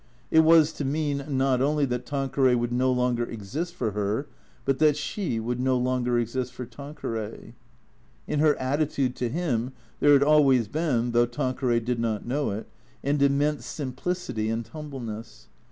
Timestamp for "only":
1.61-1.85